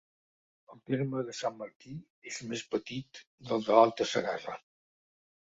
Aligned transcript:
El 0.75 0.79
terme 0.91 1.21
de 1.27 1.35
Sant 1.39 1.59
Martí 1.59 1.93
és 2.31 2.39
el 2.41 2.49
més 2.55 2.65
petit 2.73 3.21
de 3.51 3.61
l'Alta 3.69 4.09
Segarra. 4.15 4.59